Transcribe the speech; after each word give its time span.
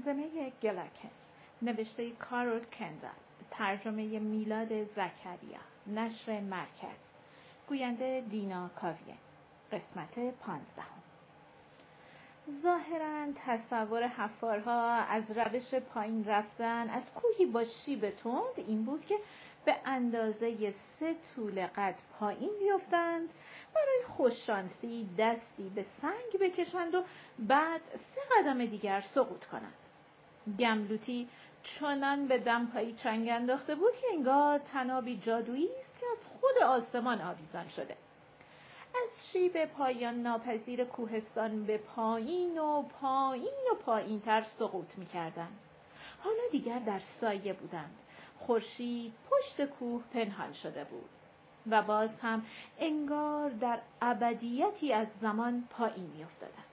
زمزمه 0.00 0.52
گلکن. 0.62 1.10
نوشته 1.62 2.10
کارول 2.10 2.64
کندل. 2.64 3.08
ترجمه 3.50 4.18
میلاد 4.18 4.84
زکریا. 4.84 5.60
نشر 5.86 6.40
مرکز. 6.40 6.98
گوینده 7.68 8.24
دینا 8.30 8.68
کاویه. 8.68 9.16
قسمت 9.72 10.18
پانزدهم. 10.18 11.02
ظاهرا 12.62 13.26
تصور 13.46 14.06
حفارها 14.06 14.92
از 14.92 15.30
روش 15.30 15.74
پایین 15.74 16.24
رفتن 16.24 16.90
از 16.90 17.12
کوهی 17.12 17.46
با 17.46 17.64
شیب 17.64 18.10
تند 18.10 18.54
این 18.56 18.84
بود 18.84 19.06
که 19.06 19.18
به 19.64 19.76
اندازه 19.84 20.72
سه 20.72 21.14
طول 21.34 21.66
قد 21.66 21.98
پایین 22.18 22.50
بیفتند. 22.58 23.28
برای 23.74 24.02
خوششانسی 24.16 25.08
دستی 25.18 25.68
به 25.74 25.82
سنگ 25.82 26.40
بکشند 26.40 26.94
و 26.94 27.02
بعد 27.38 27.80
سه 27.94 28.20
قدم 28.36 28.66
دیگر 28.66 29.00
سقوط 29.00 29.44
کنند. 29.44 29.89
گملوتی 30.58 31.28
چنان 31.62 32.28
به 32.28 32.38
دمپایی 32.38 32.92
چنگ 32.92 33.28
انداخته 33.28 33.74
بود 33.74 33.92
که 34.00 34.06
انگار 34.12 34.58
تنابی 34.58 35.16
جادویی 35.16 35.68
است 35.80 36.00
که 36.00 36.06
از 36.12 36.26
خود 36.26 36.62
آسمان 36.62 37.20
آویزان 37.20 37.68
شده 37.68 37.96
از 38.94 39.30
شیب 39.32 39.64
پایان 39.64 40.22
ناپذیر 40.22 40.84
کوهستان 40.84 41.64
به 41.64 41.78
پایین 41.78 42.58
و 42.58 42.82
پایین 42.82 43.68
و 43.72 43.74
پایین 43.74 44.20
تر 44.20 44.42
سقوط 44.42 44.98
می 44.98 45.06
کردند. 45.06 45.58
حالا 46.24 46.42
دیگر 46.52 46.78
در 46.78 46.98
سایه 46.98 47.52
بودند. 47.52 47.98
خورشید 48.38 49.12
پشت 49.30 49.64
کوه 49.64 50.02
پنهان 50.12 50.52
شده 50.52 50.84
بود. 50.84 51.08
و 51.70 51.82
باز 51.82 52.20
هم 52.20 52.46
انگار 52.78 53.50
در 53.50 53.78
ابدیتی 54.02 54.92
از 54.92 55.06
زمان 55.20 55.64
پایین 55.70 56.10
می 56.16 56.24
افتادند. 56.24 56.69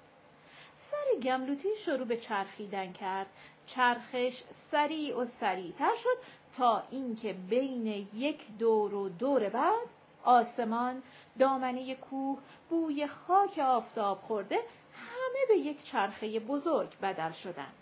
سر 0.92 1.20
گملوتی 1.24 1.70
شروع 1.86 2.06
به 2.06 2.18
چرخیدن 2.18 2.94
کرد. 2.94 3.28
چرخش 3.68 4.44
سریع 4.72 5.18
و 5.18 5.26
سریعتر 5.26 5.96
شد 5.96 6.18
تا 6.58 6.84
اینکه 6.92 7.34
بین 7.34 7.88
یک 8.14 8.58
دور 8.60 8.94
و 8.94 9.10
دور 9.10 9.50
بعد 9.50 9.88
آسمان، 10.24 11.04
دامنه 11.40 11.96
کوه، 11.96 12.40
بوی 12.70 13.08
خاک 13.08 13.60
آفتاب 13.60 14.22
خورده 14.22 14.60
همه 14.94 15.46
به 15.48 15.58
یک 15.58 15.84
چرخه 15.84 16.40
بزرگ 16.40 17.00
بدل 17.00 17.32
شدند. 17.32 17.74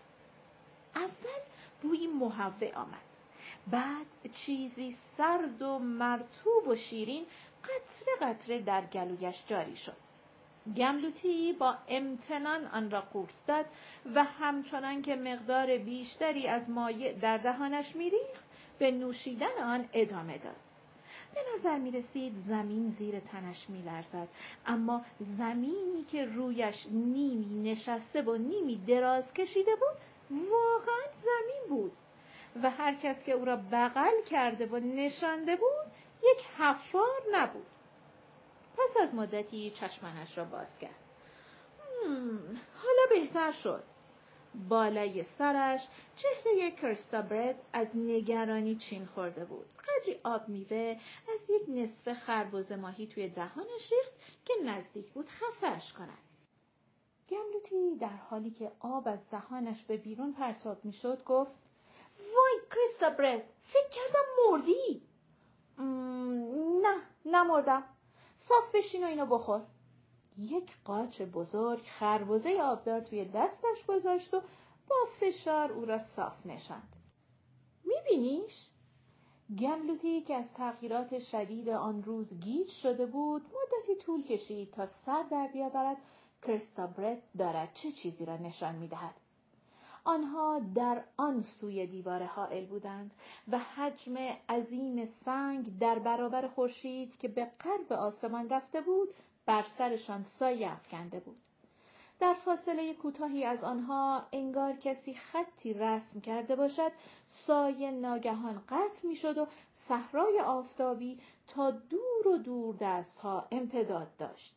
اول 0.95 1.41
بوی 1.81 2.07
محوه 2.07 2.71
آمد. 2.75 3.05
بعد 3.67 4.33
چیزی 4.33 4.97
سرد 5.17 5.61
و 5.61 5.79
مرتوب 5.79 6.67
و 6.67 6.75
شیرین 6.75 7.25
قطره 7.63 8.29
قطره 8.33 8.61
در 8.61 8.81
گلویش 8.85 9.35
جاری 9.47 9.77
شد. 9.77 10.04
گملوتی 10.77 11.53
با 11.53 11.75
امتنان 11.87 12.65
آن 12.65 12.91
را 12.91 13.01
قورت 13.01 13.45
داد 13.47 13.65
و 14.15 14.23
همچنان 14.23 15.01
که 15.01 15.15
مقدار 15.15 15.77
بیشتری 15.77 16.47
از 16.47 16.69
مایع 16.69 17.13
در 17.13 17.37
دهانش 17.37 17.95
میریخت 17.95 18.43
به 18.79 18.91
نوشیدن 18.91 19.57
آن 19.63 19.89
ادامه 19.93 20.37
داد. 20.37 20.55
به 21.33 21.41
نظر 21.53 21.77
می 21.77 21.91
رسید 21.91 22.33
زمین 22.47 22.95
زیر 22.99 23.19
تنش 23.19 23.69
می 23.69 23.81
لرزد. 23.81 24.27
اما 24.65 25.01
زمینی 25.19 26.03
که 26.11 26.25
رویش 26.25 26.87
نیمی 26.91 27.71
نشسته 27.71 28.21
و 28.21 28.37
نیمی 28.37 28.75
دراز 28.87 29.33
کشیده 29.33 29.71
بود 29.75 29.97
واقعا 30.51 31.05
زمین 31.23 31.69
بود 31.69 31.91
و 32.63 32.69
هر 32.69 32.95
کس 32.95 33.23
که 33.23 33.31
او 33.31 33.45
را 33.45 33.55
بغل 33.71 34.23
کرده 34.29 34.65
و 34.65 34.79
نشانده 34.79 35.55
بود 35.55 35.91
یک 36.23 36.45
حفار 36.57 37.21
نبود. 37.33 37.65
پس 38.77 38.97
از 39.01 39.13
مدتی 39.13 39.71
چشمانش 39.71 40.37
را 40.37 40.43
باز 40.43 40.79
کرد. 40.79 40.95
حالا 42.83 43.05
بهتر 43.09 43.51
شد. 43.51 43.83
بالای 44.69 45.23
سرش 45.37 45.87
چهره 46.15 46.71
کرستابرد 46.71 47.55
از 47.73 47.87
نگرانی 47.95 48.75
چین 48.75 49.05
خورده 49.05 49.45
بود. 49.45 49.65
قدری 49.87 50.19
آب 50.23 50.49
میوه 50.49 50.97
از 51.33 51.39
یک 51.49 51.61
نصف 51.67 52.13
خربوز 52.13 52.71
ماهی 52.71 53.07
توی 53.07 53.29
دهانش 53.29 53.91
ریخت 53.91 54.11
که 54.45 54.53
نزدیک 54.65 55.11
بود 55.11 55.29
خفهش 55.29 55.93
کند. 55.93 56.17
گملوتی 57.29 57.95
در 57.95 58.17
حالی 58.29 58.51
که 58.51 58.71
آب 58.79 59.07
از 59.07 59.29
دهانش 59.29 59.83
به 59.83 59.97
بیرون 59.97 60.33
پرتاب 60.33 60.85
می‌شد 60.85 61.23
گفت 61.23 61.51
وای 62.17 62.59
کریستابرد 62.71 63.43
فکر 63.63 63.89
کردم 63.89 64.25
مردی 64.49 65.01
نه 66.81 67.01
نمردم 67.25 67.83
صاف 68.47 68.75
بشین 68.75 69.03
و 69.03 69.07
اینو 69.07 69.25
بخور 69.25 69.61
یک 70.37 70.71
قاچ 70.83 71.21
بزرگ 71.21 71.81
خربزه 71.81 72.61
آبدار 72.61 72.99
توی 72.99 73.25
دستش 73.25 73.85
گذاشت 73.87 74.33
و 74.33 74.41
با 74.89 74.95
فشار 75.19 75.71
او 75.71 75.85
را 75.85 75.97
صاف 75.97 76.45
نشاند. 76.45 76.95
میبینیش؟ 77.83 78.69
گملوتی 79.59 80.21
که 80.21 80.35
از 80.35 80.53
تغییرات 80.53 81.19
شدید 81.19 81.69
آن 81.69 82.03
روز 82.03 82.39
گیج 82.39 82.69
شده 82.69 83.05
بود 83.05 83.41
مدتی 83.41 83.95
طول 83.95 84.23
کشید 84.23 84.71
تا 84.71 84.85
سر 84.85 85.23
در 85.31 85.49
بیاورد 85.53 85.97
کرستابرت 86.41 87.21
دارد 87.37 87.73
چه 87.73 87.91
چیزی 87.91 88.25
را 88.25 88.37
نشان 88.37 88.75
می‌دهد. 88.75 89.15
آنها 90.05 90.61
در 90.75 91.03
آن 91.17 91.41
سوی 91.41 91.87
دیوار 91.87 92.23
حائل 92.23 92.65
بودند 92.65 93.13
و 93.51 93.59
حجم 93.59 94.17
عظیم 94.49 95.05
سنگ 95.05 95.79
در 95.79 95.99
برابر 95.99 96.47
خورشید 96.47 97.17
که 97.17 97.27
به 97.27 97.47
قرب 97.59 97.93
آسمان 97.93 98.49
رفته 98.49 98.81
بود 98.81 99.09
بر 99.45 99.63
سرشان 99.77 100.23
سایه 100.23 100.71
افکنده 100.71 101.19
بود. 101.19 101.37
در 102.19 102.33
فاصله 102.33 102.93
کوتاهی 102.93 103.43
از 103.43 103.63
آنها 103.63 104.23
انگار 104.31 104.73
کسی 104.73 105.13
خطی 105.13 105.73
رسم 105.73 106.19
کرده 106.21 106.55
باشد 106.55 106.91
سایه 107.25 107.91
ناگهان 107.91 108.63
قطع 108.69 109.07
می‌شد 109.07 109.37
و 109.37 109.47
صحرای 109.73 110.39
آفتابی 110.39 111.19
تا 111.47 111.71
دور 111.71 112.27
و 112.27 112.37
دور 112.37 112.75
دستها 112.79 113.47
امتداد 113.51 114.07
داشت 114.17 114.55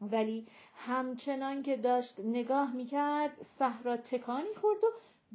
ولی 0.00 0.46
همچنان 0.74 1.62
که 1.62 1.76
داشت 1.76 2.20
نگاه 2.20 2.72
می‌کرد 2.72 3.42
صحرا 3.42 3.96
تکانی 3.96 4.54
خورد 4.60 4.84
و 4.84 4.88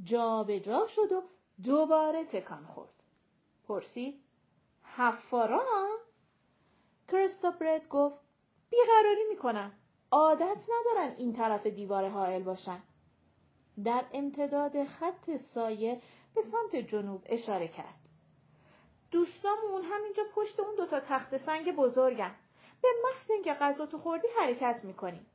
جابجا 0.04 0.60
جا 0.60 0.88
شد 0.88 1.12
و 1.12 1.24
دوباره 1.64 2.26
تکان 2.26 2.66
خورد 2.66 2.94
پرسید 3.68 4.24
حفارا 4.84 5.62
کرستوپرد 7.08 7.88
گفت 7.88 8.16
بیقراری 8.70 9.24
می‌کنن. 9.30 9.72
عادت 10.12 10.58
ندارن 10.70 11.16
این 11.18 11.34
طرف 11.34 11.68
دیوار 11.68 12.10
حائل 12.10 12.44
باشن. 12.44 12.84
در 13.84 14.06
امتداد 14.14 14.84
خط 14.84 15.36
سایه 15.36 16.02
به 16.36 16.42
سمت 16.42 16.76
جنوب 16.76 17.24
اشاره 17.26 17.68
کرد. 17.68 18.00
دوستامون 19.12 19.84
همینجا 19.84 20.24
پشت 20.36 20.60
اون 20.60 20.76
دوتا 20.76 21.00
تخت 21.00 21.38
سنگ 21.38 21.76
بزرگن. 21.76 22.36
به 22.82 22.88
محض 23.04 23.32
اینکه 23.32 23.54
غذا 23.54 23.86
تو 23.86 23.98
خوردی 23.98 24.28
حرکت 24.40 24.80
می‌کنیم. 24.84 25.26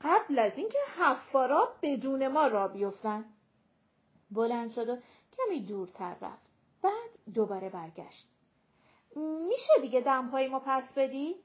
قبل 0.00 0.38
از 0.38 0.52
اینکه 0.56 0.78
حفارا 0.98 1.68
بدون 1.82 2.28
ما 2.28 2.46
را 2.46 2.68
بیفتن. 2.68 3.24
بلند 4.30 4.70
شد 4.70 4.88
و 4.88 4.96
کمی 5.36 5.60
دورتر 5.60 6.14
رفت. 6.20 6.46
بعد 6.82 7.10
دوباره 7.34 7.68
برگشت. 7.70 8.26
میشه 9.48 9.72
دیگه 9.80 10.00
دمپایی 10.00 10.48
ما 10.48 10.62
پس 10.66 10.94
بدی؟ 10.94 11.36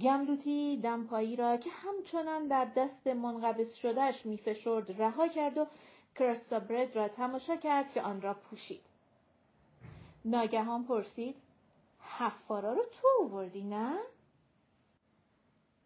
گملوتی 0.00 0.80
دمپایی 0.82 1.36
را 1.36 1.56
که 1.56 1.70
همچنان 1.70 2.46
در 2.46 2.64
دست 2.64 3.06
منقبض 3.06 3.74
شدهش 3.74 4.26
میفشرد 4.26 5.02
رها 5.02 5.28
کرد 5.28 5.58
و 5.58 5.66
کرستابرد 6.16 6.96
را 6.96 7.08
تماشا 7.08 7.56
کرد 7.56 7.92
که 7.92 8.02
آن 8.02 8.22
را 8.22 8.34
پوشید. 8.34 8.80
ناگهان 10.24 10.84
پرسید 10.84 11.36
حفارا 12.18 12.72
رو 12.72 12.82
تو 12.82 13.08
آوردی 13.24 13.62
نه؟ 13.62 13.98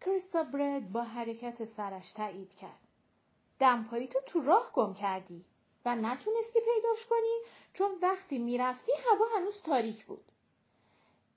کرستابرد 0.05 0.91
با 0.91 1.03
حرکت 1.03 1.63
سرش 1.63 2.11
تایید 2.11 2.53
کرد. 2.55 2.79
دمپایی 3.59 4.07
تو 4.07 4.19
تو 4.25 4.41
راه 4.41 4.71
گم 4.73 4.93
کردی 4.93 5.45
و 5.85 5.95
نتونستی 5.95 6.59
پیداش 6.59 7.05
کنی 7.05 7.39
چون 7.73 7.91
وقتی 8.01 8.37
می‌رفتی 8.37 8.91
هوا 8.91 9.25
هنوز 9.37 9.61
تاریک 9.61 10.05
بود. 10.05 10.25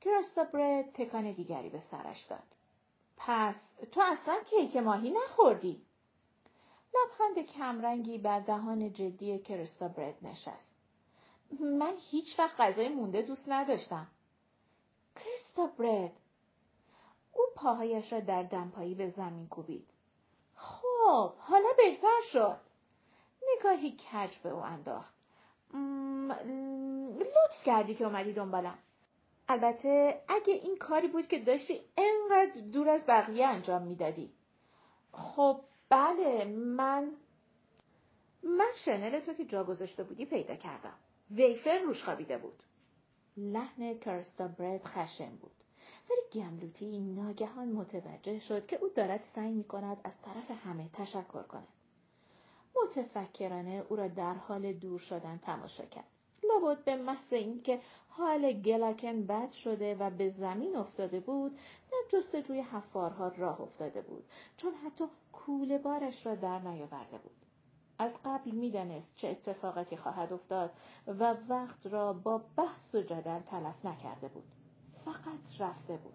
کرستابرد 0.00 0.92
تکان 0.92 1.32
دیگری 1.32 1.68
به 1.68 1.80
سرش 1.80 2.22
داد. 2.22 2.42
پس 3.16 3.74
تو 3.92 4.00
اصلا 4.04 4.42
کیک 4.50 4.76
ماهی 4.76 5.10
نخوردی؟ 5.10 5.82
لبخند 6.94 7.46
کمرنگی 7.46 8.18
بر 8.18 8.40
دهان 8.40 8.92
جدی 8.92 9.38
کرستا 9.38 9.88
برد 9.88 10.14
نشست. 10.22 10.74
من 11.60 11.94
هیچ 12.10 12.38
وقت 12.38 12.60
غذای 12.60 12.88
مونده 12.88 13.22
دوست 13.22 13.44
نداشتم. 13.48 14.06
کریستا 15.16 15.66
برد. 15.66 16.12
او 17.38 17.44
پاهایش 17.56 18.12
را 18.12 18.20
در 18.20 18.42
دمپایی 18.42 18.94
به 18.94 19.10
زمین 19.10 19.48
کوبید. 19.48 19.88
خب 20.54 21.34
حالا 21.38 21.68
بهتر 21.76 22.20
شد. 22.32 22.56
نگاهی 23.58 23.90
کج 23.90 24.38
به 24.38 24.48
او 24.48 24.58
انداخت. 24.58 25.14
لطف 27.18 27.64
کردی 27.64 27.94
که 27.94 28.04
اومدی 28.04 28.32
دنبالم. 28.32 28.78
البته 29.48 30.22
اگه 30.28 30.54
این 30.54 30.76
کاری 30.76 31.08
بود 31.08 31.28
که 31.28 31.38
داشتی 31.38 31.80
انقدر 31.96 32.60
دور 32.60 32.88
از 32.88 33.06
بقیه 33.06 33.46
انجام 33.46 33.82
می‌دادی. 33.82 34.32
خب 35.12 35.60
بله 35.88 36.44
من 36.44 37.10
من 38.42 38.72
شنل 38.84 39.20
تو 39.20 39.34
که 39.34 39.44
جا 39.44 39.64
گذاشته 39.64 40.02
بودی 40.02 40.26
پیدا 40.26 40.56
کردم 40.56 40.94
ویفر 41.30 41.78
روش 41.78 42.04
خوابیده 42.04 42.38
بود 42.38 42.62
لحن 43.36 43.98
کرستا 43.98 44.48
برد 44.48 44.84
خشم 44.84 45.36
بود 45.36 45.64
ولی 46.10 46.42
گملوتی 46.42 46.98
ناگهان 46.98 47.68
متوجه 47.68 48.40
شد 48.40 48.66
که 48.66 48.76
او 48.76 48.88
دارد 48.88 49.24
سعی 49.34 49.52
می 49.52 49.64
کند 49.64 50.00
از 50.04 50.22
طرف 50.22 50.50
همه 50.50 50.88
تشکر 50.92 51.42
کند. 51.42 51.68
متفکرانه 52.82 53.84
او 53.88 53.96
را 53.96 54.08
در 54.08 54.34
حال 54.34 54.72
دور 54.72 54.98
شدن 54.98 55.38
تماشا 55.38 55.84
کرد. 55.84 56.04
لابد 56.48 56.84
به 56.84 56.96
محض 56.96 57.32
اینکه 57.32 57.80
حال 58.08 58.52
گلاکن 58.52 59.26
بد 59.26 59.52
شده 59.52 59.94
و 59.94 60.10
به 60.10 60.30
زمین 60.30 60.76
افتاده 60.76 61.20
بود 61.20 61.58
در 61.92 62.18
جستجوی 62.18 62.60
حفارها 62.60 63.28
راه 63.28 63.60
افتاده 63.60 64.02
بود 64.02 64.24
چون 64.56 64.74
حتی 64.74 65.04
کوله 65.32 65.78
بارش 65.78 66.26
را 66.26 66.34
در 66.34 66.58
نیاورده 66.58 67.18
بود. 67.18 67.36
از 67.98 68.18
قبل 68.24 68.50
می‌دانست 68.50 69.16
چه 69.16 69.28
اتفاقاتی 69.28 69.96
خواهد 69.96 70.32
افتاد 70.32 70.70
و 71.06 71.36
وقت 71.48 71.86
را 71.86 72.12
با 72.12 72.44
بحث 72.56 72.94
و 72.94 73.02
جدل 73.02 73.40
تلف 73.40 73.84
نکرده 73.84 74.28
بود. 74.28 74.57
فقط 75.12 75.60
رفته 75.60 75.96
بود 75.96 76.14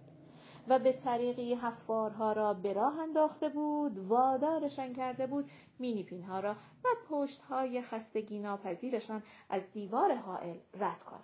و 0.68 0.80
به 0.80 0.94
طریقی 0.94 1.54
حفارها 1.54 2.32
را 2.32 2.54
به 2.54 2.74
راه 2.74 3.00
انداخته 3.00 3.50
بود 3.50 3.98
وادارشان 3.98 4.94
کرده 4.94 5.28
بود 5.28 5.52
مینیپین 5.80 6.24
ها 6.24 6.40
را 6.40 6.54
و 6.54 6.88
پشت 7.10 7.42
های 7.42 7.82
خستگی 7.82 8.40
ناپذیرشان 8.40 9.24
از 9.50 9.62
دیوار 9.72 10.16
حائل 10.16 10.58
رد 10.74 11.04
کنند. 11.04 11.24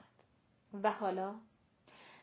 و 0.84 0.92
حالا 0.92 1.36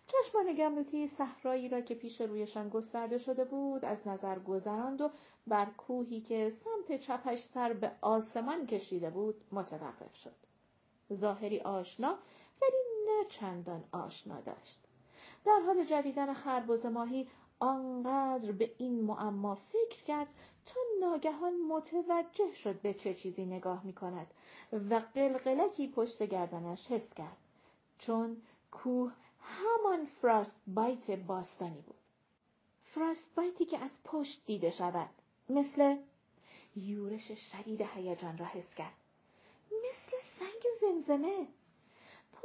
چشمان 0.06 0.54
گملوتی 0.54 1.06
صحرایی 1.06 1.68
را 1.68 1.80
که 1.80 1.94
پیش 1.94 2.20
رویشان 2.20 2.68
گسترده 2.68 3.18
شده 3.18 3.44
بود 3.44 3.84
از 3.84 4.08
نظر 4.08 4.38
گذراند 4.38 5.00
و 5.00 5.10
بر 5.46 5.64
کوهی 5.64 6.20
که 6.20 6.52
سمت 6.64 7.00
چپش 7.00 7.42
سر 7.42 7.72
به 7.72 7.92
آسمان 8.00 8.66
کشیده 8.66 9.10
بود 9.10 9.44
متوقف 9.52 10.14
شد. 10.14 10.36
ظاهری 11.12 11.60
آشنا 11.60 12.18
ولی 12.62 12.76
نه 13.06 13.24
چندان 13.28 13.84
آشنا 13.92 14.40
داشت. 14.40 14.85
در 15.46 15.60
حال 15.66 15.84
جویدن 15.84 16.34
خربز 16.34 16.86
ماهی 16.86 17.28
آنقدر 17.58 18.52
به 18.52 18.70
این 18.78 19.00
معما 19.00 19.54
فکر 19.54 20.02
کرد 20.06 20.28
تا 20.66 20.80
ناگهان 21.00 21.52
متوجه 21.68 22.54
شد 22.54 22.80
به 22.80 22.94
چه 22.94 23.14
چیزی 23.14 23.44
نگاه 23.44 23.86
می 23.86 23.92
کند 23.92 24.26
و 24.72 25.02
قلقلکی 25.14 25.88
پشت 25.88 26.22
گردنش 26.22 26.86
حس 26.86 27.14
کرد 27.14 27.36
چون 27.98 28.36
کوه 28.70 29.12
همان 29.40 30.06
فراست 30.06 30.60
بایت 30.66 31.10
باستانی 31.10 31.80
بود. 31.80 31.96
فراست 32.82 33.34
بایتی 33.34 33.64
که 33.64 33.78
از 33.78 33.98
پشت 34.04 34.46
دیده 34.46 34.70
شود 34.70 35.10
مثل 35.48 35.96
یورش 36.76 37.32
شدید 37.32 37.80
هیجان 37.94 38.38
را 38.38 38.46
حس 38.46 38.74
کرد 38.74 38.94
مثل 39.70 40.16
سنگ 40.38 40.62
زمزمه. 40.80 41.46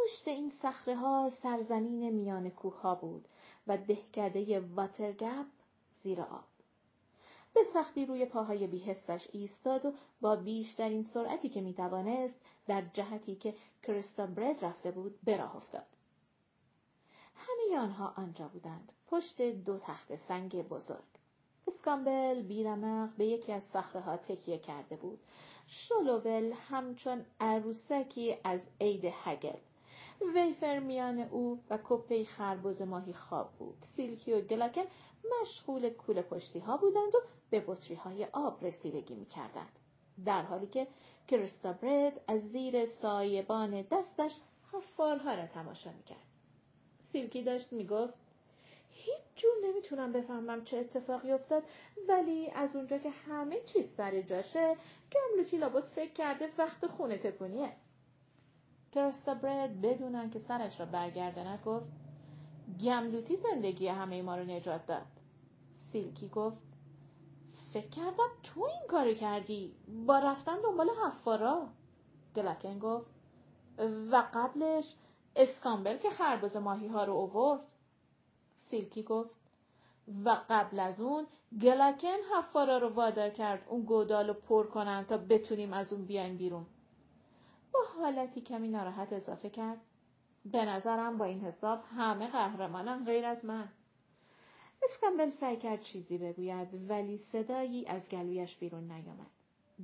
پشت 0.04 0.28
این 0.28 0.50
صخره 0.50 0.96
ها 0.96 1.30
سرزمین 1.30 2.10
میان 2.10 2.50
کوه 2.50 3.00
بود 3.02 3.28
و 3.68 3.78
دهکده 3.78 4.60
واترگپ 4.60 5.46
زیر 6.04 6.22
آب. 6.22 6.44
به 7.54 7.64
سختی 7.74 8.06
روی 8.06 8.26
پاهای 8.26 8.68
بیهستش 8.68 9.28
ایستاد 9.32 9.86
و 9.86 9.94
با 10.22 10.36
بیشترین 10.36 11.04
سرعتی 11.04 11.50
که 11.50 11.62
می‌توانست 11.62 12.36
در 12.68 12.82
جهتی 12.94 13.36
که 13.36 13.56
کریستا 13.84 14.28
برد 14.28 14.66
رفته 14.66 14.92
بود 14.92 15.20
به 15.24 15.38
راه 15.38 15.56
افتاد. 15.56 15.88
همه 17.36 17.80
آنها 17.80 18.14
آنجا 18.18 18.48
بودند 18.48 18.92
پشت 19.08 19.42
دو 19.42 19.78
تخت 19.78 20.16
سنگ 20.16 20.68
بزرگ. 20.68 21.12
اسکامبل 21.68 22.42
بیرمق 22.42 23.10
به 23.18 23.26
یکی 23.26 23.52
از 23.52 23.64
صخره 23.64 24.02
ها 24.02 24.18
تکیه 24.18 24.58
کرده 24.58 24.96
بود. 24.96 25.20
شلوول 25.68 26.54
همچون 26.70 27.26
عروسکی 27.40 28.38
از 28.44 28.62
عید 28.82 29.06
هگل 29.06 29.60
ویفر 30.36 30.80
میان 30.80 31.20
او 31.20 31.60
و 31.70 31.80
کپی 31.84 32.26
خربز 32.26 32.82
ماهی 32.82 33.14
خواب 33.14 33.52
بود. 33.60 33.78
سیلکی 33.96 34.34
و 34.34 34.42
گلاکن 34.42 34.84
مشغول 35.42 35.90
کول 35.90 36.22
پشتی 36.22 36.60
ها 36.60 36.78
بودند 36.78 37.16
و 37.16 37.20
به 37.50 37.64
بطری 37.68 37.96
های 37.96 38.28
آب 38.34 38.66
رسیدگی 38.66 39.16
می 39.16 39.26
کردند. 39.26 39.80
در 40.26 40.42
حالی 40.42 40.68
که 40.68 40.88
کریستا 41.28 41.74
برد 41.74 42.22
از 42.28 42.42
زیر 42.42 42.86
سایبان 42.86 43.82
دستش 43.82 44.32
حفارها 44.74 45.34
را 45.34 45.46
تماشا 45.46 45.92
می 45.92 46.04
کرد. 46.04 46.26
سیلکی 47.12 47.44
داشت 47.44 47.74
می 47.74 47.88
گفت 47.88 48.14
هیچ 48.90 49.22
جور 49.36 49.52
نمی‌تونم 49.64 50.12
بفهمم 50.12 50.64
چه 50.64 50.78
اتفاقی 50.78 51.32
افتاد 51.32 51.64
ولی 52.08 52.50
از 52.50 52.76
اونجا 52.76 52.98
که 52.98 53.10
همه 53.10 53.62
چیز 53.62 53.96
سر 53.98 54.22
جاشه 54.22 54.78
گملوتی 55.12 55.58
لابد 55.58 55.84
فکر 55.84 56.14
کرده 56.14 56.50
وقت 56.58 56.88
خونه 56.88 57.18
تکونیه 57.18 57.72
کرستا 58.92 59.34
برد 59.34 59.82
بدون 59.82 60.30
که 60.30 60.40
سرش 60.40 60.80
را 60.80 60.86
برگرداند 60.86 61.60
گفت 61.66 61.86
گملوتی 62.84 63.38
زندگی 63.38 63.88
همه 63.88 64.22
ما 64.22 64.36
رو 64.36 64.44
نجات 64.44 64.86
داد. 64.86 65.08
سیلکی 65.72 66.30
گفت 66.30 66.58
فکر 67.74 67.90
کردم 67.90 68.30
تو 68.44 68.64
این 68.64 68.88
کار 68.88 69.14
کردی. 69.14 69.76
با 70.06 70.20
رفتن 70.20 70.62
دنبال 70.64 70.90
حفارا. 71.06 71.68
گلکن 72.36 72.80
گفت 72.80 73.12
و 74.12 74.24
قبلش 74.34 74.96
اسکامبل 75.36 75.98
که 75.98 76.10
خربز 76.10 76.58
ماهی 76.58 76.88
ها 76.88 77.04
رو 77.04 77.14
اوورد. 77.14 77.62
سیلکی 78.56 79.04
گفت 79.04 79.36
و 80.26 80.38
قبل 80.50 80.80
از 80.80 81.00
اون 81.00 81.28
گلکن 81.62 82.18
حفارا 82.38 82.78
رو 82.78 82.90
وادار 82.90 83.30
کرد. 83.30 83.68
اون 83.70 83.82
گودال 83.82 84.28
رو 84.28 84.34
پر 84.34 84.68
کنن 84.68 85.06
تا 85.06 85.18
بتونیم 85.18 85.74
از 85.74 85.94
اون 85.94 86.06
بیایم 86.06 86.38
بیرون. 86.38 86.66
با 87.74 87.80
حالتی 87.98 88.42
کمی 88.42 88.68
ناراحت 88.68 89.14
اضافه 89.14 89.50
کرد. 89.50 89.82
به 90.46 90.66
نظرم 90.66 91.18
با 91.18 91.26
این 91.26 91.42
حساب 91.42 91.84
همه 91.98 92.28
قهرمانان 92.28 93.06
غیر 93.06 93.26
از 93.26 93.46
من. 93.46 93.70
اسکامبل 94.84 95.30
سعی 95.30 95.58
کرد 95.58 95.82
چیزی 95.82 96.18
بگوید 96.18 96.90
ولی 96.90 97.18
صدایی 97.18 97.86
از 97.86 98.10
گلویش 98.10 98.58
بیرون 98.58 98.92
نیامد. 98.92 99.32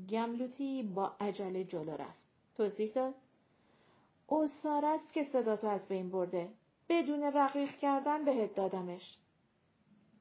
گملوتی 0.10 0.84
با 0.84 1.16
عجله 1.20 1.64
جلو 1.64 1.92
رفت. 1.92 2.20
توضیح 2.58 2.94
داد؟ 2.94 3.14
اوسار 4.28 4.86
است 4.86 5.14
که 5.14 5.24
صداتو 5.24 5.68
از 5.68 5.88
بین 5.88 6.12
برده. 6.12 6.50
بدون 6.90 7.24
رقیق 7.24 7.78
کردن 7.78 8.26
بهت 8.26 8.56
دادمش. 8.56 9.18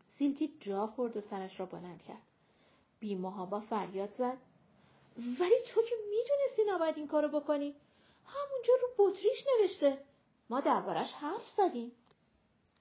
سیلکی 0.06 0.56
جا 0.60 0.86
خورد 0.86 1.16
و 1.16 1.20
سرش 1.20 1.60
را 1.60 1.66
بلند 1.66 2.02
کرد. 2.02 2.22
بیمهابا 3.00 3.60
فریاد 3.60 4.12
زد. 4.12 4.38
ولی 5.16 5.60
تو 5.66 5.82
که 5.82 5.94
می‌دونستی 6.10 6.62
نباید 6.68 6.96
این 6.96 7.08
کارو 7.08 7.40
بکنی. 7.40 7.74
همونجا 8.26 8.74
رو 8.82 8.88
بطریش 8.98 9.44
نوشته. 9.46 9.98
ما 10.50 10.60
دربارش 10.60 11.12
حرف 11.12 11.48
زدیم. 11.56 11.92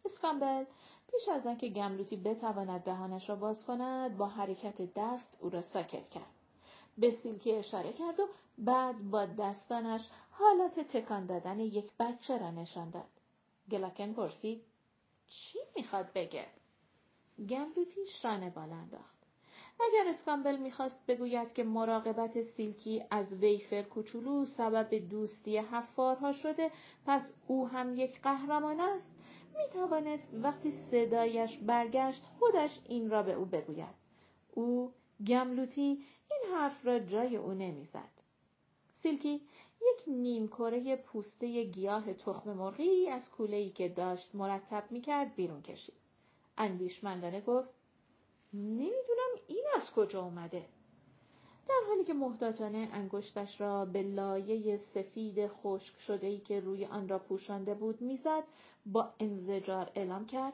اسکامبل 0.05 0.65
پیش 1.11 1.27
از 1.27 1.47
آنکه 1.47 1.69
گملوتی 1.69 2.17
بتواند 2.17 2.81
دهانش 2.81 3.29
را 3.29 3.35
باز 3.35 3.65
کند 3.65 4.17
با 4.17 4.27
حرکت 4.27 4.93
دست 4.95 5.37
او 5.39 5.49
را 5.49 5.61
ساکت 5.61 6.09
کرد. 6.09 6.31
به 6.97 7.11
سیلکی 7.11 7.51
اشاره 7.51 7.93
کرد 7.93 8.19
و 8.19 8.27
بعد 8.57 9.09
با 9.09 9.25
دستانش 9.25 10.09
حالت 10.31 10.79
تکان 10.79 11.25
دادن 11.25 11.59
یک 11.59 11.91
بچه 11.99 12.37
را 12.37 12.51
نشان 12.51 12.89
داد. 12.89 13.09
گلاکن 13.71 14.13
پرسید 14.13 14.63
چی 15.27 15.59
می‌خواد 15.75 16.13
بگه؟ 16.13 16.47
گملوتی 17.49 18.05
شانه 18.21 18.49
بالا 18.49 18.75
انداخت. 18.75 19.14
اگر 19.79 20.09
اسکامبل 20.09 20.57
می‌خواست 20.57 21.05
بگوید 21.07 21.53
که 21.53 21.63
مراقبت 21.63 22.41
سیلکی 22.41 23.03
از 23.11 23.33
ویفر 23.33 23.81
کوچولو 23.81 24.45
سبب 24.45 24.95
دوستی 25.09 25.57
حفارها 25.57 26.33
شده 26.33 26.71
پس 27.05 27.33
او 27.47 27.67
هم 27.67 27.99
یک 27.99 28.21
قهرمان 28.21 28.79
است 28.79 29.11
می‌توانست 29.57 30.27
وقتی 30.33 30.71
صدایش 30.71 31.57
برگشت 31.57 32.23
خودش 32.39 32.79
این 32.85 33.09
را 33.09 33.23
به 33.23 33.33
او 33.33 33.45
بگوید. 33.45 33.95
او 34.53 34.93
گملوتی 35.27 36.03
این 36.31 36.55
حرف 36.55 36.85
را 36.85 36.99
جای 36.99 37.35
او 37.37 37.51
نمی‌زد. 37.51 38.09
سیلکی 39.01 39.41
یک 39.81 40.03
نیم 40.07 40.47
کره 40.47 40.95
پوسته 40.95 41.63
گیاه 41.63 42.13
تخم 42.13 42.53
مرغی 42.53 43.09
از 43.09 43.31
کوله‌ای 43.31 43.69
که 43.69 43.89
داشت 43.89 44.35
مرتب 44.35 44.83
می‌کرد 44.89 45.35
بیرون 45.35 45.61
کشید. 45.61 45.95
اندیشمندانه 46.57 47.41
گفت 47.41 47.69
نمی‌دونم 48.55 49.31
این 49.47 49.65
از 49.75 49.91
کجا 49.91 50.21
اومده. 50.21 50.65
در 51.67 51.81
حالی 51.87 52.03
که 52.03 52.13
محتاطانه 52.13 52.89
انگشتش 52.93 53.61
را 53.61 53.85
به 53.85 54.01
لایه 54.01 54.77
سفید 54.77 55.47
خشک 55.47 55.99
شده 55.99 56.27
ای 56.27 56.37
که 56.37 56.59
روی 56.59 56.85
آن 56.85 57.09
را 57.09 57.19
پوشانده 57.19 57.73
بود 57.73 58.01
می‌زد 58.01 58.43
با 58.85 59.13
انزجار 59.19 59.91
اعلام 59.95 60.25
کرد 60.25 60.53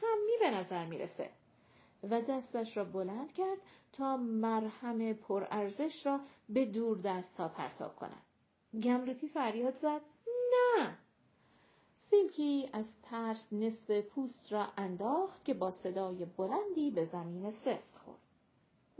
سمی 0.00 0.38
به 0.40 0.50
نظر 0.50 0.84
می‌رسه. 0.86 1.30
و 2.10 2.20
دستش 2.20 2.76
را 2.76 2.84
بلند 2.84 3.32
کرد 3.32 3.58
تا 3.92 4.16
مرهم 4.16 5.12
پرارزش 5.12 6.06
را 6.06 6.20
به 6.48 6.64
دور 6.64 6.98
دست 6.98 7.36
ها 7.36 7.48
پرتاب 7.48 7.96
کند. 7.96 8.22
گملوتی 8.82 9.28
فریاد 9.28 9.74
زد 9.74 10.00
نه. 10.52 10.98
سیلکی 12.36 12.68
از 12.72 13.00
ترس 13.02 13.52
نصف 13.52 14.00
پوست 14.00 14.52
را 14.52 14.68
انداخت 14.76 15.44
که 15.44 15.54
با 15.54 15.70
صدای 15.70 16.24
بلندی 16.24 16.90
به 16.90 17.04
زمین 17.04 17.50
سفت 17.50 17.98
خورد. 17.98 18.18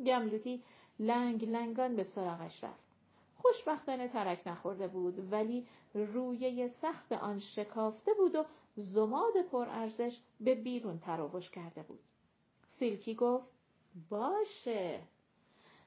گملوتی 0.06 0.62
لنگ 0.98 1.44
لنگان 1.44 1.96
به 1.96 2.04
سراغش 2.04 2.64
رفت. 2.64 2.84
خوشبختانه 3.36 4.08
ترک 4.08 4.42
نخورده 4.46 4.88
بود 4.88 5.32
ولی 5.32 5.66
رویه 5.94 6.68
سخت 6.68 7.12
آن 7.12 7.38
شکافته 7.38 8.14
بود 8.14 8.34
و 8.34 8.44
زماد 8.76 9.42
پرارزش 9.52 10.20
به 10.40 10.54
بیرون 10.54 10.98
تراوش 10.98 11.50
کرده 11.50 11.82
بود. 11.82 12.00
سیلکی 12.66 13.14
گفت 13.14 13.46
باشه. 14.10 15.00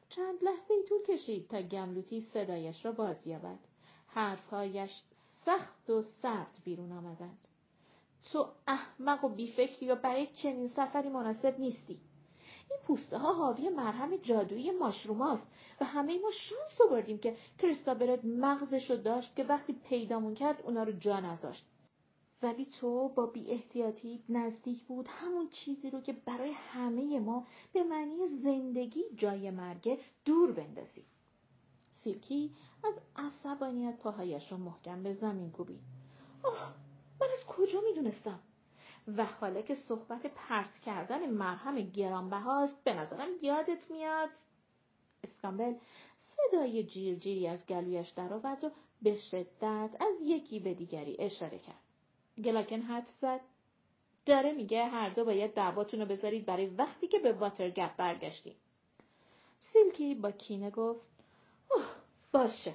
چند 0.10 0.44
لحظه 0.44 0.74
ای 0.74 0.84
طول 0.84 1.04
کشید 1.04 1.48
تا 1.48 1.62
گملوتی 1.62 2.22
صدایش 2.22 2.86
را 2.86 2.92
بازیابد. 2.92 3.60
حرفهایش 4.08 5.04
سخت 5.48 5.89
و 5.89 6.01
سرد 6.01 6.58
بیرون 6.63 6.92
آمدند. 6.92 7.48
تو 8.32 8.48
احمق 8.68 9.25
و 9.25 9.30
بیفکری 9.30 9.89
و 9.89 9.96
برای 9.96 10.27
چنین 10.27 10.68
سفری 10.68 11.10
مناسب 11.10 11.60
نیستی. 11.60 12.00
این 12.70 12.80
پوسته 12.88 13.18
ها 13.18 13.34
حاوی 13.34 13.70
مرهم 13.70 14.16
جادویی 14.16 14.72
ماشروم 14.72 15.22
است 15.22 15.48
و 15.82 15.86
همه 15.86 16.20
ما 16.20 16.32
شانس 16.32 16.92
بردیم 16.92 17.18
که 17.18 17.38
کریستابرت 17.60 18.25
مغزش 18.25 18.92
رو 18.92 18.98
داشت 18.98 19.36
که 19.36 19.44
وقتی 19.44 19.74
پیدامون 19.74 20.36
کرد 20.36 20.62
اونا 20.62 20.84
رو 20.84 20.92
جا 20.92 21.20
نذاشت. 21.20 21.66
ولی 22.42 22.66
تو 22.66 23.10
با 23.10 23.25
بی 23.25 23.51
احتیاطی 23.51 24.24
نزدیک 24.30 24.84
بود 24.84 25.08
همون 25.08 25.50
چیزی 25.50 25.89
رو 25.89 26.01
که 26.01 26.13
برای 26.13 26.51
همه 26.51 27.20
ما 27.20 27.48
به 27.74 27.84
معنی 27.84 28.27
زندگی 28.27 29.04
جای 29.16 29.51
مرگه 29.51 30.00
دور 30.25 30.51
بندازی. 30.51 31.06
سیلکی 32.08 32.52
از 32.84 32.94
عصبانیت 33.16 33.98
پاهایش 33.98 34.52
را 34.52 34.58
محکم 34.58 35.04
به 35.04 35.14
زمین 35.14 35.52
کوبید. 35.52 35.80
آه 36.44 36.76
من 37.22 37.28
از 37.34 37.46
کجا 37.46 37.82
می‌دونستم؟ 37.82 38.40
و 39.18 39.26
حالا 39.26 39.62
که 39.62 39.76
صحبت 39.76 40.26
پرت 40.26 40.80
کردن 40.86 41.30
مرهم 41.30 41.76
گرانبهاست 41.76 42.84
به 42.84 42.94
نظرم 42.94 43.28
یادت 43.42 43.92
میاد 43.92 44.30
اسکامبل 45.24 45.74
صدای 46.18 46.84
جیرجیری 46.84 47.48
از 47.48 47.66
گلویش 47.66 48.10
درآورد 48.10 48.64
و 48.64 48.72
به 49.02 49.18
شدت 49.18 49.90
از 50.00 50.16
یکی 50.22 50.60
به 50.60 50.74
دیگری 50.74 51.16
اشاره 51.20 51.60
کرد 51.60 51.82
گلاکن 52.44 52.82
حد 52.82 53.08
زد 53.22 53.42
داره 54.26 54.52
میگه 54.52 54.86
هر 54.86 55.10
دو 55.10 55.26
باید 55.26 55.54
دعواتون 55.54 56.00
رو 56.00 56.06
بذارید 56.06 56.46
برای 56.46 56.66
وقتی 56.66 57.08
که 57.08 57.20
به 57.20 57.34
واترگپ 57.34 57.96
برگشتیم 57.96 58.56
سیلکی 59.60 60.16
با 60.16 60.32
کینه 60.32 60.70
گفت 60.70 61.08
اوه 61.72 61.97
باشه 62.31 62.74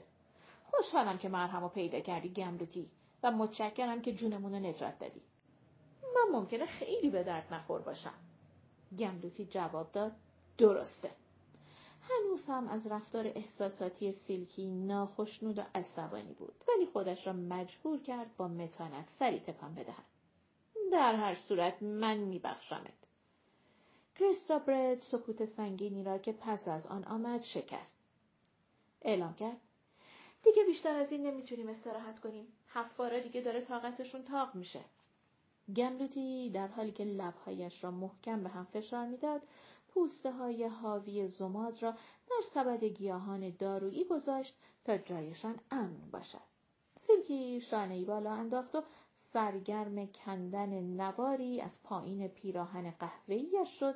خوشحالم 0.71 1.19
که 1.19 1.29
مرهم 1.29 1.69
پیدا 1.69 2.01
کردی 2.01 2.29
گملوتی 2.29 2.91
و 3.23 3.31
متشکرم 3.31 4.03
که 4.03 4.13
جونمون 4.13 4.53
رو 4.53 4.59
نجات 4.59 4.99
دادی 4.99 5.23
من 6.15 6.39
ممکنه 6.39 6.67
خیلی 6.67 7.11
به 7.11 7.23
درد 7.25 7.55
نخور 7.55 7.81
باشم. 7.81 8.15
گملوتی 8.99 9.47
جواب 9.47 9.93
داد 9.93 10.13
درسته. 10.59 11.11
هنوز 12.03 12.47
هم 12.47 12.69
از 12.69 12.87
رفتار 12.87 13.27
احساساتی 13.27 14.13
سیلکی 14.13 14.67
ناخشنود 14.67 15.59
و 15.59 15.63
عصبانی 15.75 16.35
بود 16.35 16.65
ولی 16.69 16.87
خودش 16.87 17.27
را 17.27 17.33
مجبور 17.33 18.03
کرد 18.03 18.37
با 18.37 18.49
متانت 18.49 19.09
سری 19.19 19.41
تکان 19.41 19.75
بدهد. 19.75 20.05
در 20.93 21.15
هر 21.15 21.35
صورت 21.35 21.83
من 21.83 22.17
میبخشمت. 22.17 22.93
کریستابرد 24.19 25.01
سکوت 25.01 25.45
سنگینی 25.45 26.05
را 26.05 26.19
که 26.19 26.33
پس 26.33 26.69
از 26.69 26.87
آن 26.87 27.05
آمد 27.05 27.43
شکست. 27.43 27.92
اعلام 29.05 29.35
کرد. 29.35 29.61
دیگه 30.45 30.65
بیشتر 30.65 30.97
از 30.97 31.13
این 31.13 31.27
نمی‌تونیم 31.27 31.69
استراحت 31.69 32.21
کنیم. 32.21 32.47
حفارا 32.67 33.19
دیگه 33.19 33.41
داره 33.41 33.61
طاقتشون 33.61 34.23
تاق 34.23 34.55
میشه. 34.55 34.81
گملوتی 35.77 36.51
در 36.51 36.67
حالی 36.67 36.93
که 36.93 37.05
لبهایش 37.05 37.85
را 37.85 37.91
محکم 37.91 38.43
به 38.43 38.49
هم 38.49 38.65
فشار 38.65 39.07
می‌داد 39.07 39.43
پوسته 39.89 40.33
های 40.33 40.65
حاوی 40.65 41.29
زماد 41.29 41.83
را 41.83 41.91
در 42.31 42.43
سبد 42.55 42.85
گیاهان 42.85 43.51
دارویی 43.59 44.05
گذاشت 44.05 44.55
تا 44.85 44.99
جایشان 44.99 45.61
امن 45.71 46.11
باشد. 46.13 46.53
سیلکی 46.99 47.61
شانهای 47.61 48.05
بالا 48.05 48.33
انداخت 48.33 48.75
و 48.75 48.83
سرگرم 49.33 50.07
کندن 50.07 50.81
نواری 50.81 51.61
از 51.61 51.83
پایین 51.83 52.29
پیراهن 52.29 52.91
قهوه‌ایش 52.91 53.69
شد 53.81 53.95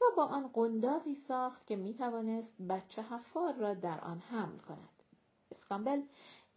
و 0.00 0.04
با 0.16 0.24
آن 0.24 0.48
قنداقی 0.48 1.14
ساخت 1.14 1.66
که 1.66 1.76
می 1.76 1.94
توانست 1.94 2.62
بچه 2.68 3.02
حفار 3.02 3.54
را 3.54 3.74
در 3.74 4.00
آن 4.00 4.18
حمل 4.18 4.58
کند. 4.58 4.88
اسکامبل 5.50 6.02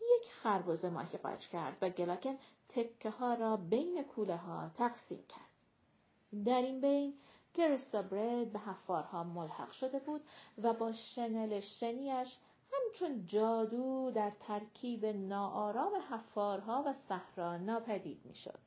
یک 0.02 0.32
خربزه 0.32 0.90
ماهی 0.90 1.18
قاچ 1.18 1.48
کرد 1.48 1.78
و 1.82 1.90
گلاکن 1.90 2.38
تکه 2.70 3.10
ها 3.10 3.34
را 3.34 3.58
بین 3.58 4.04
کوله 4.04 4.38
ها 4.38 4.72
تقسیم 4.78 5.24
کرد. 5.30 6.46
در 6.46 6.62
این 6.62 6.82
بین 6.82 7.14
گرستا 7.54 8.02
برد 8.02 8.52
به 8.52 8.60
حفارها 8.60 9.24
ملحق 9.24 9.72
شده 9.72 10.00
بود 10.00 10.22
و 10.58 10.74
با 10.74 10.94
شنل 10.94 11.60
شنیش 11.60 12.38
همچون 12.72 13.26
جادو 13.26 14.12
در 14.12 14.32
ترکیب 14.40 15.06
ناآرام 15.06 15.92
حفارها 16.12 16.84
و 16.88 16.94
صحرا 16.94 17.58
ناپدید 17.58 18.22
می‌شد. 18.26 18.60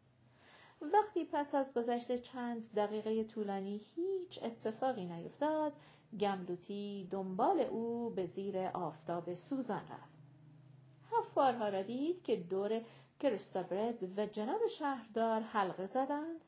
وقتی 0.80 1.25
پس 1.32 1.54
از 1.54 1.75
گذشت 1.75 2.16
چند 2.16 2.75
دقیقه 2.75 3.25
طولانی 3.25 3.80
هیچ 3.94 4.42
اتفاقی 4.42 5.04
نیفتاد، 5.04 5.73
گملوتی 6.21 7.09
دنبال 7.11 7.61
او 7.61 8.11
به 8.11 8.26
زیر 8.26 8.59
آفتاب 8.59 9.35
سوزان 9.35 9.82
رفت. 9.90 10.23
حفارها 11.11 11.68
را 11.68 11.82
دید 11.82 12.23
که 12.23 12.37
دور 12.37 12.82
کریستابرد 13.21 14.18
و 14.18 14.26
جناب 14.26 14.66
شهردار 14.66 15.40
حلقه 15.40 15.87
زدند 15.87 16.40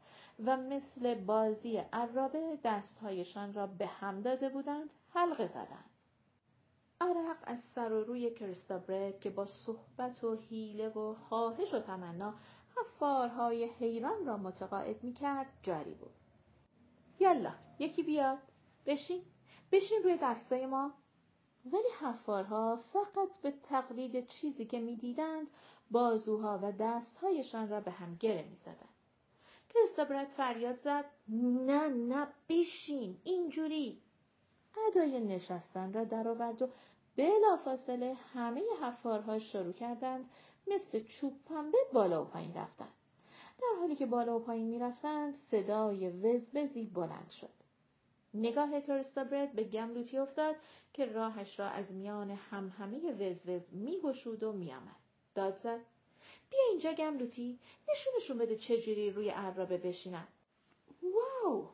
و 0.45 0.57
مثل 0.57 1.15
بازی 1.15 1.77
عرابه 1.93 2.59
دستهایشان 2.65 3.55
را 3.55 3.67
به 3.67 3.87
هم 3.87 4.21
داده 4.21 4.49
بودند 4.49 4.91
حلقه 5.11 5.47
زدند. 5.47 5.94
عرق 7.01 7.37
از 7.43 7.59
سر 7.75 7.93
و 7.93 8.05
روی 8.05 8.35
کریستابرد 8.35 9.21
که 9.21 9.31
با 9.31 9.47
صحبت 9.47 10.25
و 10.25 10.37
حیله 10.37 10.89
و 10.89 11.15
خواهش 11.15 11.75
و 11.75 11.81
تمنا 11.81 12.35
حفارهای 12.77 13.65
حیران 13.65 14.27
را 14.27 14.37
متقاعد 14.37 15.05
می 15.05 15.13
کرد 15.13 15.47
جاری 15.63 15.95
بود. 15.95 16.15
یالا 17.21 17.55
یکی 17.79 18.03
بیاد. 18.03 18.39
بشین. 18.87 19.23
بشین 19.73 20.03
روی 20.05 20.19
دستای 20.23 20.67
ما. 20.67 20.93
ولی 21.73 21.89
حفارها 22.01 22.77
فقط 22.93 23.41
به 23.43 23.51
تقلید 23.51 24.27
چیزی 24.27 24.67
که 24.67 24.81
می‌دیدند 24.81 25.51
بازوها 25.91 26.59
و 26.63 26.73
دستهایشان 26.73 27.69
را 27.69 27.81
به 27.81 27.91
هم 27.91 28.17
گره 28.17 28.49
می‌زدند. 28.51 28.95
کریستابرت 29.69 30.29
فریاد 30.29 30.77
زد. 30.81 31.05
نه 31.29 31.89
نه 31.89 32.29
بشین. 32.49 33.21
اینجوری. 33.25 34.03
ادای 34.89 35.21
نشستن 35.21 35.93
را 35.93 36.05
درآورد 36.05 36.63
و 36.63 36.69
بلافاصله 37.17 38.15
همه 38.15 38.63
حفارها 38.83 39.39
شروع 39.39 39.73
کردند 39.73 40.29
مثل 40.67 41.01
چوب 41.01 41.33
پنبه 41.45 41.79
بالا 41.93 42.23
و 42.23 42.25
پایین 42.25 42.55
رفتند 42.55 42.93
در 43.59 43.81
حالی 43.81 43.97
که 43.97 44.07
بالا 44.07 44.37
و 44.37 44.43
پایین 44.43 44.67
می‌رفتند 44.67 45.35
صدای 45.35 46.09
وزوزی 46.09 46.87
بلند 46.87 47.31
شد. 47.31 47.51
نگاه 48.35 48.81
کریستابرد 48.81 49.53
به 49.53 49.65
گملوتی 49.65 50.19
افتاد 50.19 50.57
که 50.93 51.07
راهش 51.07 51.61
را 51.61 51.69
از 51.69 51.93
میان 51.93 52.31
همهمه 52.31 53.13
وزوز 53.13 53.63
میگشود 53.73 54.43
و 54.43 54.53
میآمد. 54.53 54.97
داد 55.35 55.57
زد. 55.57 55.81
بیا 56.51 56.61
اینجا 56.71 56.93
گملوتی 56.93 57.59
نشونشون 57.89 58.39
بده 58.39 58.57
چجوری 58.57 59.11
روی 59.11 59.31
عرابه 59.31 59.79
بشینن 59.79 60.27
واو! 61.03 61.69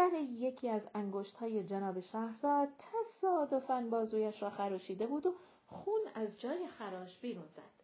سر 0.00 0.16
یکی 0.18 0.68
از 0.68 0.82
انگشت 0.94 1.36
های 1.36 1.64
جناب 1.64 2.00
شهردار 2.00 2.68
تصادفا 2.78 3.88
بازویش 3.90 4.42
را 4.42 4.50
خراشیده 4.50 5.06
بود 5.06 5.26
و 5.26 5.34
خون 5.66 6.00
از 6.14 6.40
جای 6.40 6.66
خراش 6.66 7.18
بیرون 7.18 7.46
زد. 7.46 7.82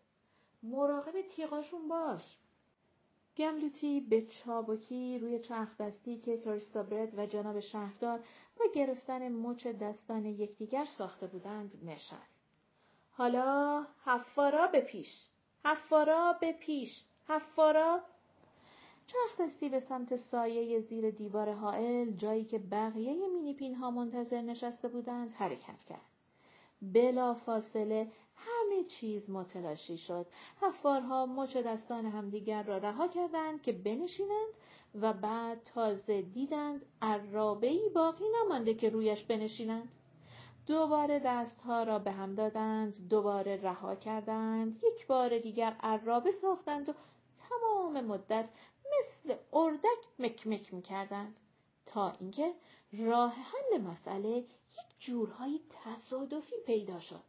مراقب 0.62 1.22
تیغاشون 1.22 1.88
باش. 1.88 2.38
گملوتی 3.36 4.00
به 4.00 4.26
چابکی 4.26 5.18
روی 5.18 5.38
چرخ 5.38 5.76
دستی 5.76 6.18
که 6.18 6.38
کریستابرد 6.38 7.18
و 7.18 7.26
جناب 7.26 7.60
شهردار 7.60 8.18
و 8.60 8.62
گرفتن 8.74 9.28
مچ 9.32 9.66
دستان 9.66 10.26
یکدیگر 10.26 10.84
ساخته 10.84 11.26
بودند 11.26 11.80
نشست. 11.84 12.44
حالا 13.10 13.86
حفارا 14.04 14.66
به 14.66 14.80
پیش، 14.80 15.26
حفارا 15.64 16.32
به 16.40 16.52
پیش، 16.52 17.04
حفارا 17.28 18.00
چرخ 19.06 19.48
به 19.60 19.78
سمت 19.78 20.16
سایه 20.16 20.80
زیر 20.80 21.10
دیوار 21.10 21.52
حائل 21.52 22.10
جایی 22.10 22.44
که 22.44 22.58
بقیه 22.58 23.28
مینیپین 23.28 23.74
ها 23.74 23.90
منتظر 23.90 24.40
نشسته 24.40 24.88
بودند 24.88 25.32
حرکت 25.32 25.84
کرد. 25.84 26.00
بلا 26.82 27.34
فاصله 27.34 28.08
همه 28.36 28.84
چیز 28.84 29.30
متلاشی 29.30 29.98
شد. 29.98 30.26
حفارها 30.60 31.26
مچ 31.26 31.56
دستان 31.56 32.06
همدیگر 32.06 32.62
را 32.62 32.78
رها 32.78 33.08
کردند 33.08 33.62
که 33.62 33.72
بنشینند 33.72 34.54
و 34.94 35.12
بعد 35.12 35.62
تازه 35.64 36.22
دیدند 36.22 36.86
عرابهای 37.02 37.88
باقی 37.94 38.24
نمانده 38.44 38.74
که 38.74 38.90
رویش 38.90 39.24
بنشینند. 39.24 39.88
دوباره 40.66 41.18
دستها 41.18 41.82
را 41.82 41.98
به 41.98 42.10
هم 42.10 42.34
دادند، 42.34 43.08
دوباره 43.08 43.56
رها 43.56 43.94
کردند، 43.94 44.80
یک 44.84 45.06
بار 45.06 45.38
دیگر 45.38 45.76
عرابه 45.80 46.30
ساختند 46.30 46.88
و 46.88 46.92
تمام 47.36 48.04
مدت 48.04 48.48
مثل 48.98 49.34
اردک 49.52 49.98
مکمک 50.18 50.74
می 50.74 50.82
کردند 50.82 51.36
تا 51.86 52.16
اینکه 52.20 52.54
راه 52.98 53.34
حل 53.34 53.80
مسئله 53.80 54.36
یک 54.38 54.46
جورهایی 55.00 55.60
تصادفی 55.84 56.56
پیدا 56.66 57.00
شد. 57.00 57.22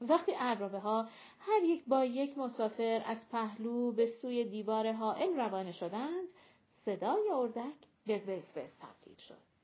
وقتی 0.00 0.32
عرابه 0.32 0.78
ها 0.78 1.08
هر 1.38 1.62
یک 1.62 1.84
با 1.86 2.04
یک 2.04 2.38
مسافر 2.38 3.02
از 3.06 3.28
پهلو 3.28 3.92
به 3.92 4.06
سوی 4.06 4.44
دیوار 4.44 4.92
حائل 4.92 5.36
روانه 5.36 5.72
شدند، 5.72 6.28
صدای 6.68 7.30
اردک 7.32 7.74
به 8.06 8.18
وزوز 8.18 8.72
تبدیل 8.80 9.16
شد. 9.16 9.54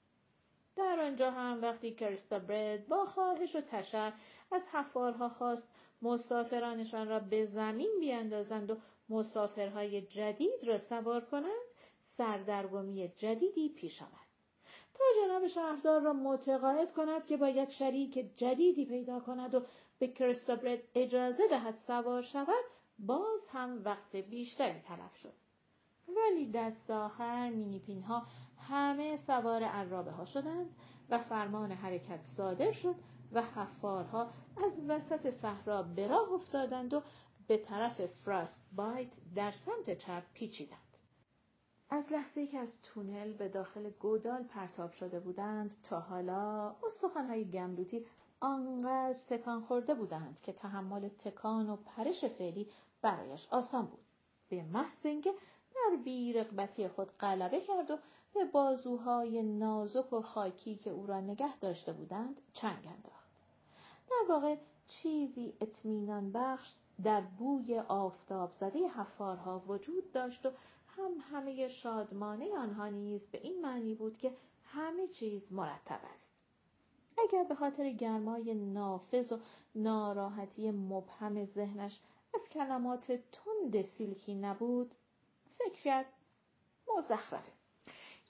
در 0.77 1.01
آنجا 1.01 1.31
هم 1.31 1.63
وقتی 1.63 1.95
کریستا 1.95 2.39
برد 2.39 2.89
با 2.89 3.07
خواهش 3.07 3.57
و 3.57 3.61
تشر 3.61 4.13
از 4.53 4.63
حفارها 4.73 5.29
خواست 5.29 5.69
مسافرانشان 6.03 7.09
را 7.09 7.19
به 7.19 7.47
زمین 7.47 7.91
بیاندازند 8.01 8.71
و 8.71 8.77
مسافرهای 9.11 10.03
جدید 10.03 10.65
را 10.65 10.79
سوار 10.79 11.25
کنند 11.25 11.71
سردرگمی 12.17 13.09
جدیدی 13.09 13.69
پیش 13.69 14.03
آمد. 14.03 14.31
تا 14.95 15.05
جناب 15.23 15.47
شهردار 15.47 16.01
را 16.01 16.13
متقاعد 16.13 16.93
کند 16.93 17.27
که 17.27 17.37
باید 17.37 17.71
شریک 17.71 18.37
جدیدی 18.37 18.87
پیدا 18.87 19.21
کند 19.21 19.55
و 19.55 19.63
به 19.99 20.09
کریستابرد 20.09 20.79
اجازه 20.95 21.49
دهد 21.49 21.75
سوار 21.87 22.23
شود 22.23 22.65
باز 22.99 23.49
هم 23.53 23.85
وقت 23.85 24.17
بیشتری 24.17 24.81
تلف 24.81 25.17
شد. 25.17 25.33
ولی 26.09 26.51
دست 26.51 26.91
آخر 26.91 27.53
همه 28.59 29.17
سوار 29.17 29.65
عرابه 29.65 30.11
ها 30.11 30.25
شدند 30.25 30.77
و 31.11 31.19
فرمان 31.19 31.73
حرکت 31.73 32.21
صادر 32.37 32.73
شد 32.73 32.95
و 33.33 33.43
حفارها 33.43 34.31
از 34.65 34.83
وسط 34.89 35.31
صحرا 35.31 35.83
به 35.83 36.07
راه 36.07 36.33
افتادند 36.33 36.95
و 36.95 37.03
به 37.51 37.59
طرف 37.59 38.07
فراست 38.07 38.61
بایت 38.77 39.09
در 39.35 39.53
سمت 39.53 39.99
چپ 39.99 40.23
پیچیدند. 40.35 40.97
از 41.91 42.13
لحظه 42.13 42.47
که 42.47 42.59
از 42.59 42.73
تونل 42.83 43.33
به 43.33 43.49
داخل 43.49 43.91
گودال 43.91 44.43
پرتاب 44.43 44.93
شده 44.93 45.21
بودند 45.21 45.75
تا 45.85 46.01
حالا 46.01 46.75
استخوانهای 46.87 47.51
گملوتی 47.51 48.07
آنقدر 48.41 49.19
تکان 49.29 49.61
خورده 49.61 49.95
بودند 49.95 50.39
که 50.43 50.53
تحمل 50.53 51.09
تکان 51.09 51.71
و 51.71 51.77
پرش 51.77 52.25
فعلی 52.25 52.69
برایش 53.03 53.49
آسان 53.51 53.87
بود. 53.87 54.05
به 54.49 54.63
محض 54.63 55.07
اینکه 55.07 55.33
بر 55.75 55.97
بیرقبتی 56.05 56.89
خود 56.89 57.11
غلبه 57.19 57.61
کرد 57.61 57.91
و 57.91 57.99
به 58.35 58.45
بازوهای 58.45 59.43
نازک 59.43 60.13
و 60.13 60.23
خاکی 60.23 60.77
که 60.77 60.91
او 60.91 61.07
را 61.07 61.21
نگه 61.21 61.59
داشته 61.59 61.93
بودند 61.93 62.41
چنگ 62.53 62.87
انداخت. 62.87 63.31
در 64.11 64.33
واقع 64.33 64.57
چیزی 64.89 65.55
اطمینان 65.61 66.33
بخش 66.33 66.75
در 67.05 67.21
بوی 67.21 67.79
آفتاب 67.79 68.53
زده 68.53 68.89
حفارها 68.89 69.63
وجود 69.69 70.13
داشت 70.13 70.47
و 70.47 70.51
هم 70.97 71.13
همه 71.33 71.69
شادمانه 71.69 72.59
آنها 72.59 72.89
نیز 72.89 73.27
به 73.27 73.41
این 73.43 73.61
معنی 73.61 73.95
بود 73.95 74.19
که 74.19 74.33
همه 74.65 75.09
چیز 75.09 75.53
مرتب 75.53 76.01
است. 76.13 76.31
اگر 77.19 77.45
به 77.45 77.55
خاطر 77.55 77.91
گرمای 77.91 78.55
نافذ 78.55 79.33
و 79.33 79.39
ناراحتی 79.75 80.71
مبهم 80.71 81.45
ذهنش 81.45 82.01
از 82.35 82.49
کلمات 82.49 83.13
تند 83.13 83.83
سیلکی 83.83 84.35
نبود 84.35 84.95
فکر 85.59 85.83
کرد 85.83 86.07
مزخرفه 86.97 87.53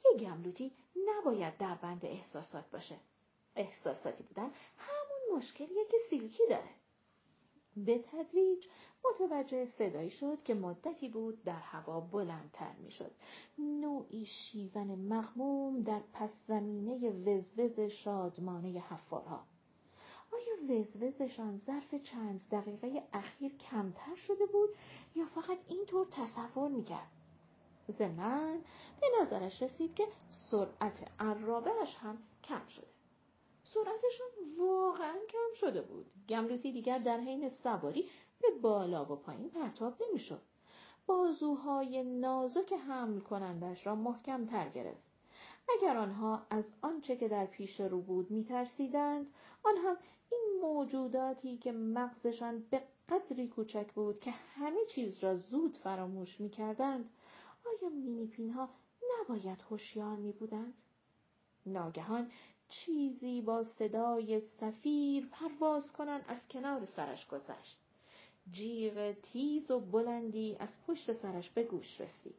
یه 0.05 0.21
گملوتی 0.21 0.73
نباید 1.09 1.57
در 1.59 1.75
بند 1.75 2.05
احساسات 2.05 2.71
باشه. 2.71 2.97
احساساتی 3.57 4.23
بودن 4.23 4.51
همون 4.79 5.39
مشکلیه 5.39 5.85
که 5.91 5.97
سیلکی 6.11 6.43
داره. 6.51 6.80
به 7.77 7.99
تدریج 7.99 8.67
متوجه 9.05 9.65
صدایی 9.65 10.11
شد 10.11 10.43
که 10.43 10.55
مدتی 10.55 11.09
بود 11.09 11.45
در 11.45 11.59
هوا 11.59 12.01
بلندتر 12.01 12.73
می‌شد. 12.73 13.11
نوعی 13.59 14.27
شیون 14.27 14.95
مغموم 14.95 15.83
در 15.83 16.01
پس 16.13 16.31
زمینه 16.47 17.11
وزوز 17.11 17.81
شادمانه 17.81 18.69
حفارها. 18.69 19.45
آیا 20.33 20.81
وزوزشان 20.81 21.57
ظرف 21.57 21.95
چند 21.95 22.41
دقیقه 22.51 23.03
اخیر 23.13 23.57
کمتر 23.57 24.15
شده 24.17 24.47
بود 24.47 24.71
یا 25.15 25.27
فقط 25.27 25.59
اینطور 25.69 26.07
تصور 26.11 26.69
می‌کرد؟ 26.69 27.11
ضمنا 27.91 28.59
به 29.01 29.07
نظرش 29.23 29.63
رسید 29.63 29.95
که 29.95 30.05
سرعت 30.31 31.11
عرابهش 31.19 31.95
هم 31.95 32.19
کم 32.45 32.67
شده. 32.67 33.00
سرعتشان 33.75 34.29
واقعا 34.59 35.17
کم 35.29 35.55
شده 35.55 35.83
بود. 35.83 36.07
گملوتی 36.29 36.73
دیگر 36.73 36.99
در 36.99 37.21
حین 37.21 37.49
سواری 37.49 38.09
به 38.43 38.49
بالا 38.63 39.05
و 39.05 39.17
پایین 39.17 39.51
پرتاب 39.51 40.03
نمی‌شد. 40.09 40.41
بازوهای 41.07 42.03
نازک 42.03 42.73
حمل 42.73 43.21
کنندش 43.21 43.87
را 43.87 43.95
محکم 43.95 44.47
تر 44.47 44.69
گرفت. 44.69 45.03
اگر 45.69 45.97
آنها 45.97 46.47
از 46.51 46.73
آنچه 46.83 47.17
که 47.17 47.29
در 47.29 47.47
پیش 47.47 47.81
رو 47.81 48.01
بود 48.01 48.31
میترسیدند 48.31 49.27
آن 49.63 49.77
هم 49.77 49.97
این 50.31 50.61
موجوداتی 50.63 51.59
که 51.59 51.73
مغزشان 51.73 52.67
به 52.71 52.83
قدری 53.09 53.49
کوچک 53.49 53.93
بود 53.93 54.21
که 54.21 54.31
همه 54.31 54.85
چیز 54.89 55.25
را 55.25 55.37
زود 55.37 55.77
فراموش 55.77 56.41
می‌کردند 56.41 57.11
آیا 57.67 57.91
مینیپین 57.91 58.51
ها 58.51 58.69
نباید 59.21 59.65
هوشیار 59.71 60.17
می 60.17 60.33
بودند؟ 60.33 60.75
ناگهان 61.67 62.31
چیزی 62.71 63.41
با 63.41 63.65
صدای 63.65 64.41
سفیر 64.41 65.27
پرواز 65.33 65.93
کنن 65.93 66.21
از 66.29 66.49
کنار 66.49 66.87
سرش 66.87 67.27
گذشت. 67.27 67.79
جیغ 68.53 69.13
تیز 69.13 69.71
و 69.71 69.81
بلندی 69.81 70.57
از 70.61 70.69
پشت 70.87 71.13
سرش 71.13 71.51
به 71.51 71.65
گوش 71.65 72.01
رسید. 72.01 72.35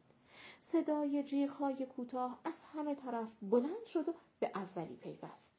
صدای 0.60 1.22
جیغهای 1.22 1.86
کوتاه 1.86 2.38
از 2.44 2.54
همه 2.74 2.94
طرف 2.94 3.28
بلند 3.42 3.84
شد 3.86 4.08
و 4.08 4.14
به 4.40 4.50
اولی 4.54 4.96
پیوست. 4.96 5.52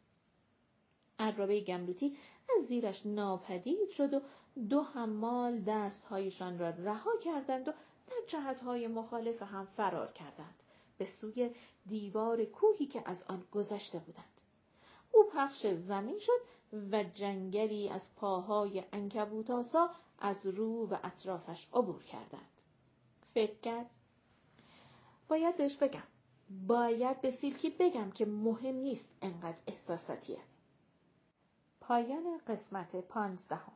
عرابه 1.20 1.62
گملوتی 1.62 2.18
از 2.58 2.66
زیرش 2.68 3.06
ناپدید 3.06 3.90
شد 3.90 4.14
و 4.14 4.22
دو 4.70 4.82
حمال 4.82 5.60
دستهایشان 5.60 6.60
را 6.60 6.70
رها 6.70 7.12
کردند 7.24 7.68
و 7.68 7.72
در 8.08 8.16
جهتهای 8.28 8.88
مخالف 8.88 9.42
هم 9.42 9.66
فرار 9.66 10.12
کردند 10.12 10.64
به 10.98 11.06
سوی 11.06 11.50
دیوار 11.86 12.46
کوهی 12.46 12.86
که 12.86 13.04
از 13.06 13.24
آن 13.28 13.44
گذشته 13.52 14.00
بودند. 14.00 14.33
او 15.14 15.24
پخش 15.34 15.66
زمین 15.68 16.20
شد 16.20 16.40
و 16.92 17.04
جنگلی 17.04 17.90
از 17.90 18.16
پاهای 18.16 18.84
انکبوتاسا 18.94 19.90
از 20.20 20.48
رو 20.48 20.88
و 20.88 20.98
اطرافش 21.04 21.68
عبور 21.74 22.04
کردند. 22.04 22.50
فکر 23.34 23.60
کرد 23.60 23.90
باید 25.28 25.58
بهش 25.58 25.78
بگم 25.78 26.04
باید 26.68 27.22
به 27.22 27.32
سیلکی 27.32 27.70
بگم 27.70 28.12
که 28.12 28.26
مهم 28.26 28.76
نیست 28.76 29.10
انقدر 29.22 29.58
احساساتیه. 29.68 30.40
پایان 31.82 32.38
قسمت 32.48 32.96
پانزدهم 32.96 33.74